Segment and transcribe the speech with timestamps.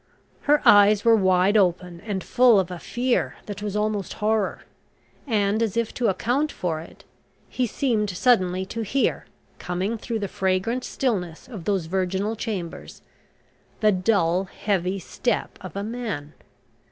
[0.49, 4.63] Her eyes were wide open, and full of a fear that was almost horror,
[5.27, 7.03] and, as if to account for it,
[7.47, 9.27] he seemed suddenly to hear,
[9.59, 13.03] coming through the fragrant stillness of those virginal chambers,
[13.81, 16.33] the dull heavy step of a man.